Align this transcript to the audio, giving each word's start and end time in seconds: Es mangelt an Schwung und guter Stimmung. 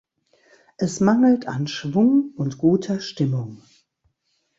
Es 0.79 0.99
mangelt 0.99 1.47
an 1.47 1.67
Schwung 1.67 2.31
und 2.35 2.57
guter 2.57 2.99
Stimmung. 3.01 3.61